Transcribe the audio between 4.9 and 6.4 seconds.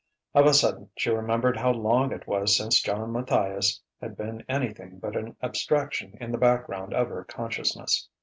but an abstraction in the